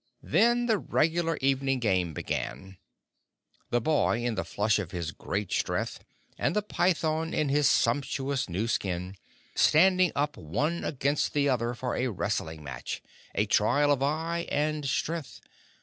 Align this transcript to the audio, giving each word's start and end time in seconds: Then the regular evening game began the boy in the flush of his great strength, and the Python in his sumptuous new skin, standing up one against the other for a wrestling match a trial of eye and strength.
Then 0.23 0.65
the 0.65 0.79
regular 0.79 1.37
evening 1.41 1.77
game 1.77 2.15
began 2.15 2.77
the 3.69 3.79
boy 3.79 4.23
in 4.23 4.33
the 4.33 4.43
flush 4.43 4.79
of 4.79 4.89
his 4.89 5.11
great 5.11 5.51
strength, 5.51 6.03
and 6.39 6.55
the 6.55 6.63
Python 6.63 7.35
in 7.35 7.49
his 7.49 7.69
sumptuous 7.69 8.49
new 8.49 8.67
skin, 8.67 9.15
standing 9.53 10.11
up 10.15 10.37
one 10.37 10.83
against 10.83 11.33
the 11.33 11.47
other 11.49 11.75
for 11.75 11.95
a 11.95 12.07
wrestling 12.07 12.63
match 12.63 13.03
a 13.35 13.45
trial 13.45 13.91
of 13.91 14.01
eye 14.01 14.47
and 14.51 14.87
strength. 14.89 15.39